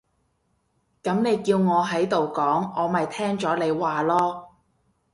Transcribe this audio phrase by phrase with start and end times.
[1.03, 4.47] 噉你叫我喺度講，我咪聽咗你話囉